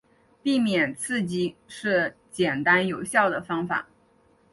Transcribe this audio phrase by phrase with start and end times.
[0.41, 3.87] 避免刺激是简单有效的方法。